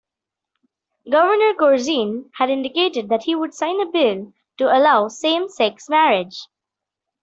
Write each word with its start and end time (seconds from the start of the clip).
Governor 1.11 1.53
Corzine 1.59 2.31
had 2.33 2.49
indicated 2.49 3.09
that 3.09 3.21
he 3.21 3.35
would 3.35 3.53
sign 3.53 3.79
a 3.79 3.85
bill 3.85 4.33
to 4.57 4.65
allow 4.75 5.07
same-sex 5.09 5.87
marriage. 5.89 6.47